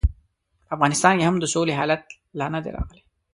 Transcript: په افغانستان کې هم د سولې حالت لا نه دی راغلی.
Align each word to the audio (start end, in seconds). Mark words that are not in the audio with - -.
په 0.65 0.71
افغانستان 0.75 1.13
کې 1.17 1.25
هم 1.27 1.35
د 1.39 1.45
سولې 1.53 1.73
حالت 1.79 2.03
لا 2.39 2.47
نه 2.53 2.59
دی 2.63 2.69
راغلی. 2.77 3.01